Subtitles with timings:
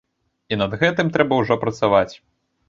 [0.55, 2.09] І над гэтым трэба ўжо працаваць.